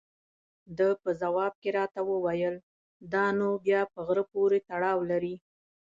[0.77, 2.55] ده په ځواب کې راته وویل:
[3.13, 5.35] دا نو بیا په غره پورې تړاو لري.